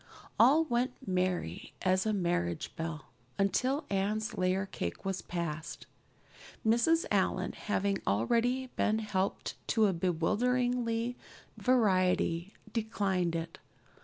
[0.39, 5.85] All went merry as a marriage bell until Anne's layer cake was passed.
[6.65, 7.05] Mrs.
[7.11, 11.13] Allan, having already been helped to a bewildering
[11.59, 13.59] variety, declined it.